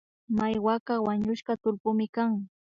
[0.35, 2.31] Maiwaka wañushka tullpuymi kan